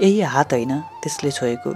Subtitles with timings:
[0.00, 1.70] यही हात होइन त्यसले छोएको।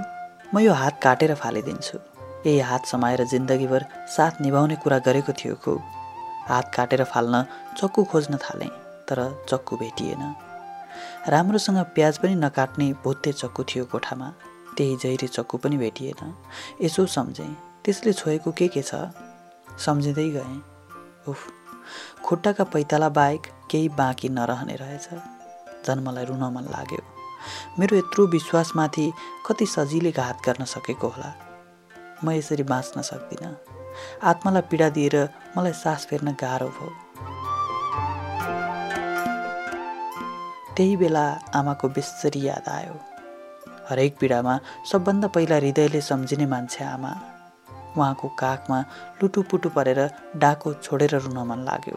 [0.54, 1.98] म यो हात काटेर फालिदिन्छु।
[2.46, 3.84] यही हात समाएर जिन्दगीभर
[4.16, 5.80] साथ निभाउने कुरा गरेको थियो खुब
[6.48, 7.44] हात काटेर फाल्न
[7.78, 8.68] चक्कु खोज्न थालेँ
[9.08, 10.34] तर चक्कु भेटिएन।
[11.28, 14.32] राम्रोसँग प्याज पनि नकाट्ने भुत्ते चक्कु थियो कोठामा।
[14.76, 16.34] त्यही जहिरी चक्कु पनि भेटिएन।
[16.82, 19.12] यसो सम्झेँ त्यसले छोएको के के छ?
[19.84, 20.60] सम्झिँदै गएँ।
[21.28, 21.40] उफ
[22.24, 25.08] खुट्टाका पैताला बाहेक केही बाँकी नरहने रहेछ।
[25.86, 27.13] झन् मलाई रुन मन लाग्यो।
[27.78, 29.06] मेरो यत्रो विश्वासमाथि
[29.46, 31.30] कति सजिलै घात गर्न सकेको होला।
[32.24, 33.54] म यसरी बाँच्न सक्दिनँ।
[34.22, 35.16] आत्मालाई पीडा दिएर
[35.56, 36.90] मलाई सास फेर्न गाह्रो भयो।
[40.76, 42.94] त्यही बेला आमाको बेसरी याद आयो।
[43.90, 44.54] हरेक पीडामा
[44.90, 47.12] सबभन्दा पहिला हृदयले सम्झिने मान्छे आमा।
[47.96, 48.78] उहाँको काखमा
[49.22, 50.00] लुटुपुटु परेर
[50.36, 51.96] डाको छोडेर रुन मन लाग्यो।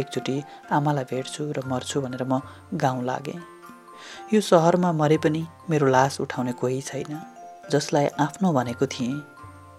[0.00, 0.36] एकचोटि
[0.72, 2.40] आमालाई भेट्छु र मर्छु भनेर म
[2.74, 3.38] गाउँ लागेँ।
[4.34, 7.22] यो सहरमा मरे पनि मेरो लास उठाउने कोही छैन।
[7.72, 9.22] जसलाई आफ्नो भनेको थिएँ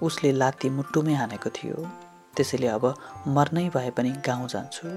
[0.03, 1.88] उसले लात्ती मुटुमै हानेको थियो।
[2.36, 2.95] त्यसैले अब
[3.27, 4.88] मर्नै भए पनि गाउँ जान्छु।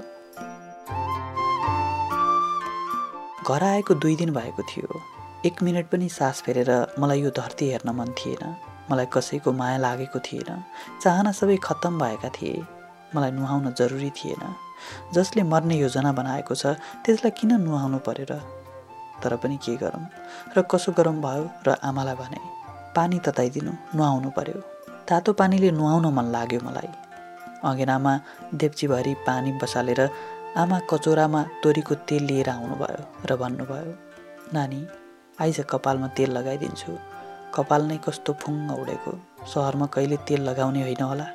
[3.44, 5.00] घर आएको दुई दिन भएको थियो।
[5.46, 8.56] एक मिनट पनि सास फेरेर मलाई यो धरती हेर्न मन थिएन।
[8.90, 10.64] मलाई कसैको माया लागेको थिएन।
[11.02, 12.64] चाहना सबै खत्तम भएका थिए।
[13.16, 14.54] मलाई नुहाउन जरुरी थिएन।
[15.14, 16.66] जसले मर्ने योजना बनाएको छ
[17.04, 18.32] त्यसलाई किन नुहाउनु परेर
[19.24, 20.04] तर पनि के गरौँ?
[20.56, 22.40] र कसो गरौँ भयो र आमालाई भने?
[22.96, 24.60] पानी तताइदिनु नुहाउनु पर्यो।
[25.08, 26.90] तातो पानीले नुहाउन मन लाग्यो मलाई।
[27.64, 28.12] अँगेनामा
[28.60, 30.00] देप्चीभरि पानी बसालेर
[30.62, 33.92] आमा कचौरामा तोरीको तेल लिएर आउनुभयो र भन्नुभयो
[34.54, 34.80] नानी
[35.40, 36.92] आइज कपालमा तेल लगाइदिन्छु।
[37.56, 39.12] कपाल नै कस्तो फुङ्ग उडेको।
[39.52, 41.26] सहरमा कहिले तेल लगाउने होइन होला।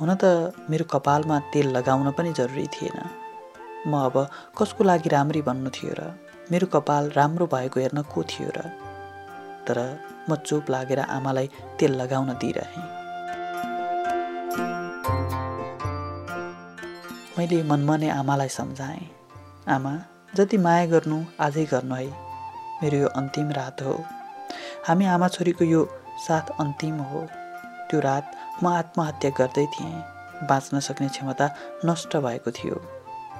[0.00, 2.98] हुन त मेरो कपालमा तेल लगाउन पनि जरुरी थिएन।
[3.86, 4.16] म अब
[4.58, 6.00] कसको लागि राम्री बन्नु थियो र
[6.52, 8.60] मेरो कपाल राम्रो भएको हेर्न को थियो र?
[9.66, 9.78] तर
[10.30, 12.82] म चुप लागेर आमालाई तेल लगाउन दिइरहेँ।
[17.38, 19.06] मैले मनमने आमालाई सम्झाएँ।
[19.68, 19.92] आमा
[20.36, 22.06] जति माया गर्नु आजै गर्नु है।
[22.82, 23.94] मेरो यो अन्तिम रात हो।
[24.88, 25.86] हामी आमा छोरीको यो
[26.26, 27.26] साथ अन्तिम हो।
[27.90, 30.02] त्यो रात म आत्महत्या गर्दै थिएँ।
[30.50, 31.46] बाँच्न सक्ने क्षमता
[31.84, 32.74] नष्ट भएको थियो।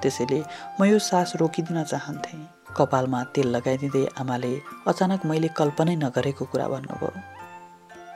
[0.01, 0.43] त्यसैले
[0.79, 4.51] म यो सास रोकिदिन चाहन्थेँ। कपालमा तेल लगाइदिँदै आमाले
[4.87, 7.11] अचानक मैले कल्पनै नगरेको कुरा भन्नुभयो।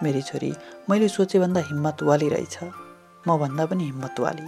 [0.03, 0.51] मेरी छोरी
[0.89, 2.55] मैले सोचेभन्दा हिम्मतवाली रहेछ।
[3.27, 4.47] मभन्दा पनि हिम्मतवाली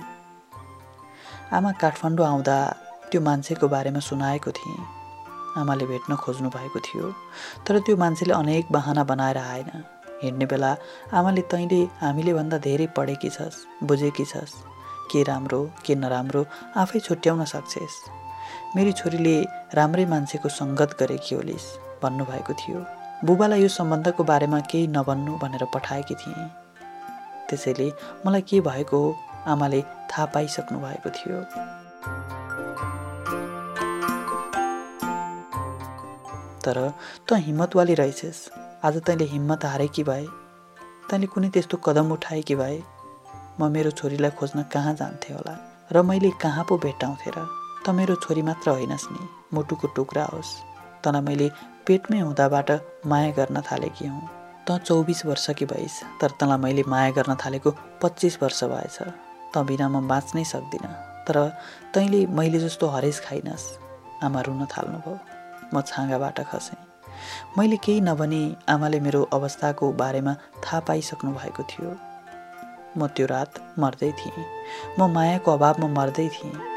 [1.56, 2.58] आमा काठमाडौँ आउँदा
[3.10, 4.80] त्यो मान्छेको बारेमा सुनाएको थिएँ।
[5.58, 7.06] आमाले भेट्न खोज्नु भएको थियो
[7.66, 9.70] तर त्यो मान्छेले अनेक बाहना बनाएर आएन।
[10.24, 10.72] हिँड्ने बेला
[11.14, 13.58] आमाले तैँले हामीले भन्दा धेरै पढेकी छस्
[13.88, 14.54] बुझेकी छस्।
[15.12, 16.46] के राम्रो के नराम्रो
[16.76, 17.96] आफै छुट्याउन सक्छेस्।
[18.76, 21.68] मेरी छोरीले राम्रै मान्छेको सङ्गत गरेकी होलिस्
[22.04, 22.80] भन्नुभएको थियो।
[23.26, 26.50] बुबालाई यो सम्बन्धको बारेमा केही नभन्नु भनेर पठाएकी थिएँ।
[27.50, 27.92] त्यसैले
[28.26, 29.16] मलाई के भएको हो
[29.48, 31.42] आमाले थाहा पाइसक्नु भएको थियो।
[36.62, 36.94] तर
[37.28, 38.50] त हिम्मतवाली रहेछस्।
[38.86, 40.28] आज तैँले हिम्मत हारे कि भए।
[41.10, 42.84] तैँले कुनै त्यस्तो कदम उठाए कि भए।
[43.60, 45.56] म मेरो छोरीलाई खोज्न कहाँ जान्थेँ होला?
[45.92, 47.57] र मैले कहाँ पो भेट्टाउँथेँ र?
[47.88, 49.24] त मेरो छोरी मात्र होइनस् नि
[49.56, 50.50] मुटुको टुक्रा होस्।
[51.04, 51.48] तँलाई मैले
[51.88, 52.72] पेटमै हुँदाबाट
[53.08, 54.28] माया गर्न थालेकी हुँ।
[54.68, 57.72] त चौबिस वर्षकी भइस् तर तँलाई मैले माया गर्न थालेको
[58.04, 58.98] पच्चिस वर्ष भएछ।
[59.56, 60.92] त बिना म बाँच्नै सक्दिनँ।
[61.24, 61.38] तर
[61.96, 63.66] तैँले मैले जस्तो हरेस खाइनस्।
[64.20, 65.16] आमा रुन थाल्नुभयो।
[65.72, 66.84] म छाँगाबाट खसेँ।
[67.58, 71.96] मैले केही नभनी आमाले मेरो अवस्थाको बारेमा थाहा पाइसक्नु भएको थियो।
[73.00, 74.46] म त्यो रात मर्दै थिएँ।
[75.00, 76.77] म मायाको अभावमा मर्दै थिएँ।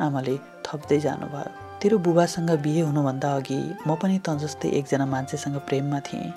[0.00, 6.00] आमाले थप्दै जानुभयो। तेरो बुबासँग बिहे हुनुभन्दा अघि म पनि त जस्तै एकजना मान्छेसँग प्रेममा
[6.00, 6.32] थिएँ।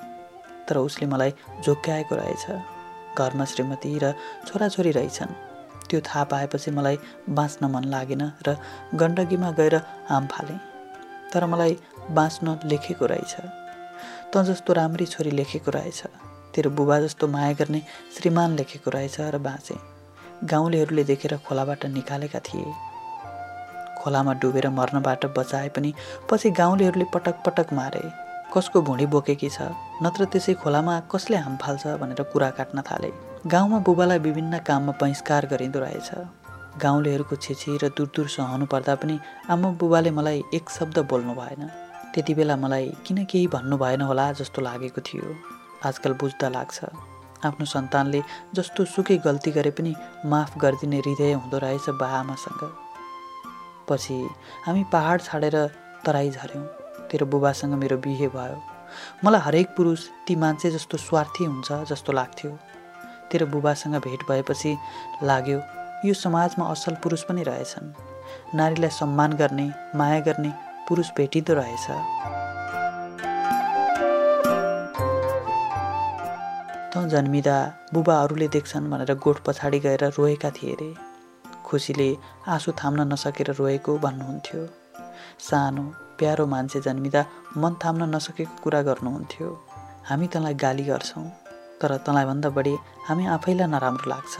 [0.69, 1.31] तर उसले मलाई
[1.63, 2.46] झोक्क्याएको रहेछ।
[3.17, 4.13] घरमा श्रीमती र
[4.47, 5.34] छोराछोरी रहेछन्।
[5.90, 6.97] त्यो थाहा पाएपछि मलाई
[7.29, 8.58] बाँच्न मन लागेन र
[8.96, 9.76] गण्डकीमा गएर
[10.09, 10.59] हाम फालेँ।
[11.34, 11.78] तर मलाई
[12.11, 13.35] बाँच्न लेखेको रहेछ।
[14.35, 16.03] त जस्तो राम्री छोरी लेखेको रहेछ।
[16.55, 17.81] तेरो बुबा जस्तो माया गर्ने
[18.17, 19.79] श्रीमान लेखेको रहेछ र बाँचेँ।
[20.43, 22.86] गाउँलेहरूले देखेर खोलाबाट निकालेका थिए।
[24.07, 25.93] खोलामा डुबेर मर्नबाट बचाए पनि
[26.31, 28.03] पछि गाउँलेहरूले पटक पटक मारे।
[28.55, 29.67] कसको भुँडी बोकेकी छ?
[29.99, 33.11] नत्र त्यसै खोलामा कसले हाम फाल्छ भनेर कुरा काट्न थाले।
[33.45, 36.09] गाउँमा बुबालाई विभिन्न काममा बहिष्कार गरिँदो रहेछ।
[36.79, 39.19] गाउँलेहरूको छेछी र दूर दूर सहनु पर्दा पनि
[39.51, 41.67] आमा बुबाले मलाई एक शब्द बोल्नु भएन।
[42.15, 45.35] त्यति बेला मलाई किन केही भन्नु भएन होला जस्तो लागेको थियो।
[45.83, 46.79] आजकल बुझ्दा लाग्छ।
[47.45, 48.23] आफ्नो सन्तानले
[48.55, 49.95] जस्तो सुकै गल्ती गरे पनि
[50.25, 52.86] माफ गरिदिने हृदय हुँदो रहेछ बा आमासँग।
[53.89, 54.17] पछि
[54.66, 55.55] हामी पहाड छाडेर
[56.05, 56.66] तराई झऱ्यौँ।
[57.11, 58.61] तेरो बुबासँग मेरो बिहे भयो।
[59.25, 62.51] मलाई हरेक पुरुष ती मान्छे जस्तो स्वार्थी हुन्छ जस्तो लाग्थ्यो।
[63.31, 64.78] तेरो बुबासँग भेट भएपछि
[65.23, 65.59] लाग्यो
[66.05, 67.93] यो समाजमा असल पुरुष पनि रहेछन्।
[68.55, 70.51] नारीलाई सम्मान गर्ने माया गर्ने
[70.87, 71.87] पुरुष भेटिँदो रहेछ।
[76.91, 77.57] त जन्मिँदा
[77.93, 81.06] बुबाहरूले देख्छन् भनेर गोठ पछाडि गएर रोएका थिए अरे
[81.67, 82.09] खुसीले
[82.47, 84.61] आँसु थाम्न नसकेर रोएको भन्नुहुन्थ्यो।
[85.47, 85.84] सानो
[86.19, 87.22] प्यारो मान्छे जन्मिँदा
[87.61, 89.49] मन थाम्न नसकेको कुरा गर्नुहुन्थ्यो।
[90.09, 91.25] हामी तँलाई गाली गर्छौँ
[91.81, 92.75] तर तँलाई भन्दा बढी
[93.08, 94.35] हामी आफैलाई नराम्रो लाग्छ।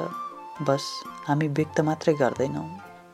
[0.68, 0.83] बस
[1.27, 2.68] हामी व्यक्त मात्रै गर्दैनौँ।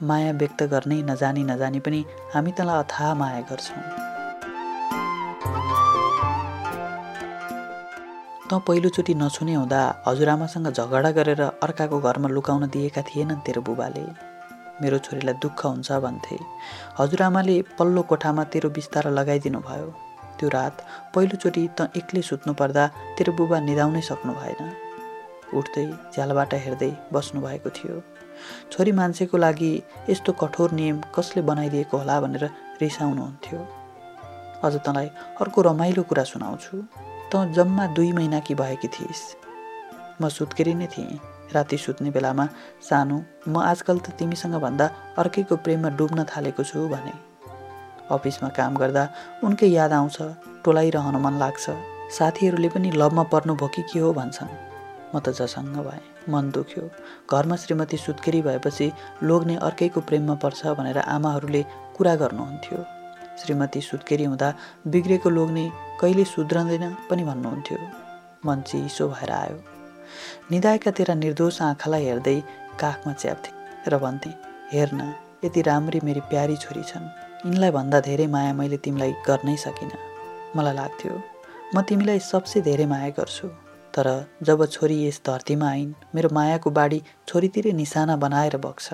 [0.07, 1.99] माया व्यक्त गर्नै नजानी नजानी पनि
[2.33, 4.02] हामी तँलाई अथाह माया गर्छौँ।
[8.53, 14.05] तँ पहिलोचोटि नछुने हुँदा हजुरआमासँग झगडा गरेर अर्काको घरमा लुकाउन दिएका थिएनन् तेरो बुबाले।
[14.81, 16.37] मेरो छोरीलाई दुःख हुन्छ भन्थे।
[16.99, 19.89] हजुरआमाले पल्लो कोठामा तेरो बिस्तारा लगाइदिनु भयो।
[20.37, 20.85] त्यो रात
[21.15, 22.83] पहिलोचोटि त एक्लै सुत्नु पर्दा
[23.17, 24.61] तेरो बुबा निधाउनै सक्नु भएन।
[25.57, 27.95] उठ्दै झ्यालबाट हेर्दै बस्नुभएको थियो।
[28.69, 29.71] छोरी मान्छेको लागि
[30.09, 32.45] यस्तो कठोर नियम कसले बनाइदिएको होला भनेर
[32.81, 33.59] रिसाउनुहुन्थ्यो।
[34.61, 35.07] अझ तँलाई
[35.41, 36.77] अर्को रमाइलो कुरा सुनाउँछु।
[37.33, 39.21] त जम्मा दुई महिना कि भएकी थिइस्।
[40.21, 41.19] म सुत्केरी नै थिएँ।
[41.53, 42.45] राति सुत्ने बेलामा
[42.81, 44.85] सानो म आजकल त तिमीसँग भन्दा
[45.17, 47.13] अर्कैको प्रेममा डुब्न थालेको छु भने।
[48.13, 49.03] अफिसमा काम गर्दा
[49.43, 50.17] उनकै याद आउँछ
[50.65, 51.65] टोलाइरहन मन लाग्छ।
[52.17, 54.53] साथीहरूले पनि लभमा पर्नु भयो कि के हो भन्छन्।
[55.15, 56.89] म त जसङ्ग भएँ मन दुख्यो।
[57.31, 58.91] घरमा श्रीमती सुत्केरी भएपछि
[59.23, 61.65] लोग्ने अर्कैको प्रेममा पर्छ भनेर आमाहरूले
[61.97, 63.02] कुरा गर्नुहुन्थ्यो।
[63.41, 64.53] श्रीमती सुत्केरी हुँदा
[64.87, 65.65] बिग्रेको लोग्ने
[66.01, 67.77] कहिले सुध्रँदैन पनि भन्नुहुन्थ्यो।
[68.45, 69.57] मन चिसो भएर आयो।
[70.51, 72.39] निधाएका तेरा निर्दोष आँखालाई हेर्दै
[72.79, 73.51] काखमा च्याप्थे
[73.89, 74.31] र भन्थे
[74.73, 75.01] हेर्न
[75.45, 77.07] यति राम्री मेरी प्यारी छोरी छन्।
[77.45, 79.97] यिनलाई भन्दा धेरै माया मैले तिमीलाई गर्नै सकिनँ।
[80.55, 81.13] मलाई लाग्थ्यो
[81.75, 83.47] म तिमीलाई सबसे धेरै माया गर्छु।
[83.93, 84.07] तर
[84.43, 88.87] जब छोरी यस धरतीमा आइन् मेरो मायाको बाढी छोरीतिरै निशाना बनाएर बग्छ।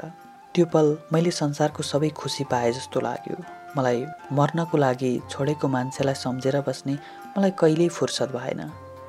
[0.56, 3.38] त्यो पल मैले संसारको सबै खुसी पाए जस्तो लाग्यो।
[3.78, 4.06] मलाई
[4.38, 6.94] मर्नको लागि छोडेको मान्छेलाई सम्झेर बस्ने
[7.38, 8.62] मलाई कहिल्यै फुर्सद भएन।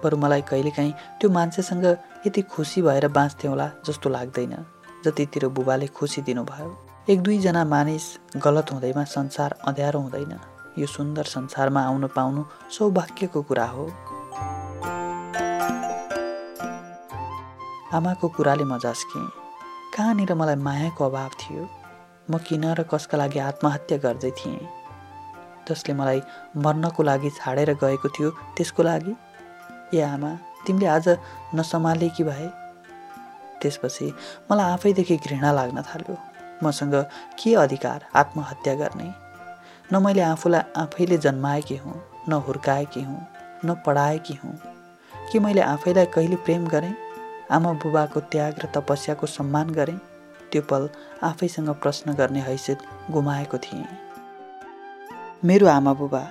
[0.02, 1.86] बरु मलाई कहिलेकाहीँ त्यो मान्छेसँग
[2.26, 4.54] यति खुसी भएर बाँच्थेँ होला जस्तो लाग्दैन
[5.04, 6.68] जतितिर बुबाले खुसी दिनुभयो।
[7.10, 8.04] एक दुईजना मानिस
[8.44, 10.32] गलत हुँदैमा संसार अँध्यारो हुँदैन।
[10.78, 12.44] यो सुन्दर संसारमा आउन पाउनु
[12.76, 13.84] सौभाग्यको कुरा हो।
[17.96, 19.26] आमाको कुराले म झस्केँ
[19.96, 21.62] कहाँनिर मलाई मायाको अभाव थियो?
[22.30, 24.68] म किन र कसका लागि आत्महत्या गर्दै थिएँ?
[25.68, 26.22] जसले मलाई
[26.56, 29.14] मर्नको लागि छाडेर गएको थियो त्यसको लागि?
[29.94, 31.08] ए आमा तिमीले आज
[31.54, 32.48] नसम्हाले कि भए
[33.62, 34.14] त्यसपछि
[34.50, 36.16] मलाई आफैदेखि घृणा लाग्न थाल्यो।
[36.64, 36.94] मसँग
[37.42, 39.14] के अधिकार आत्महत्या गर्ने?
[39.92, 43.26] न मैले आफूलाई आफैले जन्माएकी हुँ न हुर्काएकी हुँ
[43.64, 44.58] न पढाएकी हुँ।
[45.32, 46.94] कि मैले आफैलाई कहिले प्रेम गरेँ?
[47.50, 50.09] आमा बुबाको त्याग र तपस्याको सम्मान गरेँ?
[50.52, 50.88] त्यो पल
[51.22, 52.78] आफैसँग प्रश्न गर्ने हैसियत
[53.10, 53.86] गुमाएको थिएँ।
[55.44, 56.22] मेरो आमा बुबा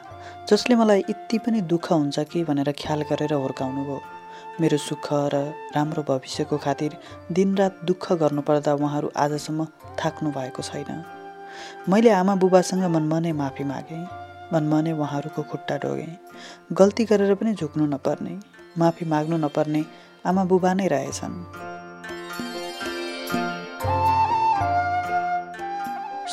[0.49, 3.99] जसले मलाई यति पनि दुःख हुन्छ कि भनेर ख्याल गरेर हुर्काउनु भयो
[4.61, 5.35] मेरो सुख र
[5.75, 6.97] राम्रो भविष्यको खातिर
[7.31, 9.65] दिनरात दुःख गर्नुपर्दा उहाँहरू आजसम्म
[9.99, 11.03] थाक्नु भएको छैन।
[11.89, 14.03] मैले आमा बुबासँग मनमनै माफी मागेँ
[14.53, 16.17] मनमनै उहाँहरूको खुट्टा डोगेँ
[16.73, 18.37] गल्ती गरेर पनि झुक्नु नपर्ने
[18.77, 19.83] माफी माग्नु नपर्ने
[20.25, 21.68] आमा बुबा नै रहेछन्।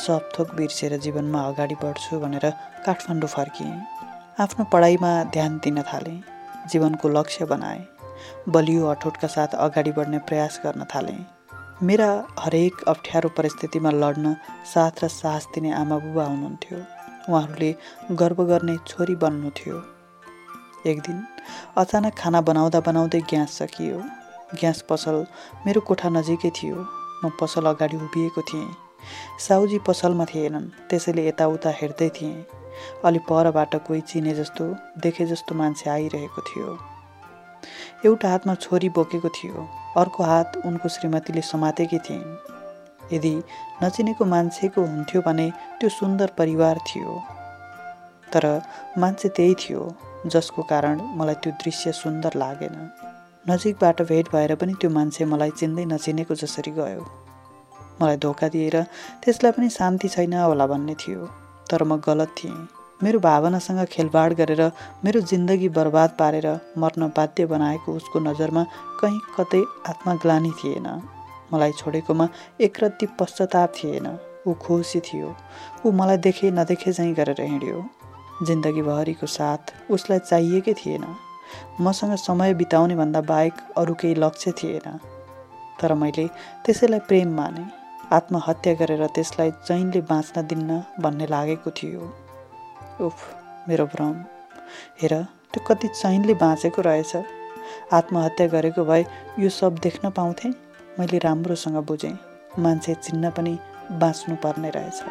[0.07, 2.45] सब थोक बिर्सेर जीवनमा अगाडि बढ्छु भनेर
[2.85, 3.71] काठमाडौँ फर्किएँ।
[4.39, 6.21] आफ्नो पढाइमा ध्यान दिन थालेँ।
[6.71, 7.83] जीवनको लक्ष्य बनाएँ।
[8.49, 11.25] बलियो अठोटका साथ अगाडि बढ्ने प्रयास गर्न थालेँ।
[11.83, 12.09] मेरा
[12.39, 14.35] हरेक अप्ठ्यारो परिस्थितिमा लड्न
[14.73, 16.79] साथ र साहस दिने आमा बुबा हुनुहुन्थ्यो।
[17.29, 17.75] उहाँहरूले
[18.11, 19.83] गर्व गर्ने छोरी बन्नु थियो।
[20.87, 21.21] एक दिन
[21.77, 23.99] अचानक खाना बनाउँदा बनाउँदै ग्यास सकियो।
[24.55, 25.25] ग्यास पसल
[25.65, 26.75] मेरो कोठा नजिकै थियो।
[27.25, 28.86] म पसल अगाडि उभिएको थिएँ।
[29.39, 32.45] साउजी पसलमा थिएनन् त्यसैले यताउता हेर्दै थिएँ।
[33.05, 34.65] अलि परबाट कोही चिने जस्तो
[35.01, 36.77] देखे जस्तो मान्छे आइरहेको थियो।
[38.05, 42.37] एउटा हातमा छोरी बोकेको थियो अर्को हात उनको श्रीमतीले समातेकी थिइन्।
[43.13, 43.33] यदि
[43.83, 47.23] नचिनेको मान्छेको हुन्थ्यो भने त्यो सुन्दर परिवार थियो।
[48.33, 48.45] तर
[48.97, 49.81] मान्छे त्यही थियो
[50.25, 52.75] जसको कारण मलाई त्यो दृश्य सुन्दर लागेन।
[53.49, 57.26] नजिकबाट भेट भएर पनि त्यो मान्छे मलाई चिन्दै नचिनेको जसरी गयो।
[58.01, 58.81] मलाई धोका दिएर
[59.23, 61.25] त्यसलाई पनि शान्ति छैन होला भन्ने थियो।
[61.71, 62.67] तर म गलत थिएँ।
[63.03, 64.61] मेरो भावनासँग खेलबाड गरेर
[65.05, 68.63] मेरो जिन्दगी बर्बाद पारेर मर्न बाध्य बनाएको उसको नजरमा
[69.01, 70.87] कहीँ कतै आत्मग्लानी थिएन।
[71.53, 72.27] मलाई छोडेकोमा
[72.61, 74.07] एकरत्ती पश्चाताप थिएन।
[74.47, 75.35] ऊ खुसी थियो।
[75.85, 77.85] ऊ मलाई देखे नदेखे झैँ गरेर हिँड्यो।
[78.45, 81.05] जिन्दगीभरिको साथ उसलाई चाहिएकै थिएन।
[81.81, 84.99] मसँग समय बिताउने भन्दा बाहेक अरू केही लक्ष्य थिएन।
[85.81, 86.27] तर मैले
[86.65, 92.03] त्यसैलाई प्रेम माने। आत्महत्या गरेर त्यसलाई चैनले बाँच्न दिन्न भन्ने लागेको थियो।
[93.01, 93.17] उफ
[93.69, 94.13] मेरो भ्रम।
[95.01, 97.15] हेर त्यो कति चैनले बाँचेको रहेछ।
[97.93, 99.05] आत्महत्या गरेको भए
[99.39, 100.53] यो सब देख्न पाउँथेँ?
[100.99, 102.17] मैले राम्रोसँग बुझेँ।
[102.59, 103.57] मान्छे चिन्न पनि
[103.91, 105.03] बाँच्नु पर्ने रहेछ।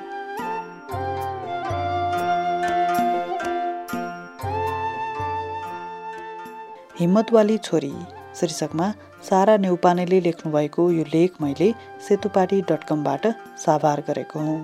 [7.00, 7.94] हिम्मतवाली छोरी
[8.40, 8.92] शीर्षकमा
[9.26, 11.72] सारा नेउपानेले लेख्नुभएको यो लेख मैले
[12.08, 13.26] सेतुपाटी डट कमबाट
[13.58, 14.58] साभार गरेको हुँ।